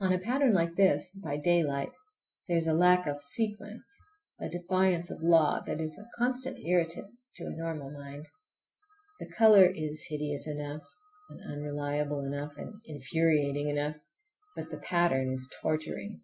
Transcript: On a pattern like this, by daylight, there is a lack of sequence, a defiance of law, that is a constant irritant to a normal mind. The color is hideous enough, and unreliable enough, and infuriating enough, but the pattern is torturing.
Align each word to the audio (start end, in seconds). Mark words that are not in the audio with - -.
On 0.00 0.10
a 0.10 0.18
pattern 0.18 0.54
like 0.54 0.74
this, 0.76 1.10
by 1.10 1.36
daylight, 1.36 1.92
there 2.48 2.56
is 2.56 2.66
a 2.66 2.72
lack 2.72 3.06
of 3.06 3.20
sequence, 3.22 3.86
a 4.40 4.48
defiance 4.48 5.10
of 5.10 5.20
law, 5.22 5.60
that 5.66 5.82
is 5.82 5.98
a 5.98 6.08
constant 6.16 6.58
irritant 6.64 7.12
to 7.34 7.44
a 7.44 7.50
normal 7.50 7.90
mind. 7.90 8.26
The 9.20 9.28
color 9.28 9.66
is 9.66 10.06
hideous 10.08 10.46
enough, 10.48 10.86
and 11.28 11.42
unreliable 11.42 12.24
enough, 12.24 12.56
and 12.56 12.80
infuriating 12.86 13.68
enough, 13.68 13.96
but 14.56 14.70
the 14.70 14.78
pattern 14.78 15.30
is 15.34 15.46
torturing. 15.60 16.22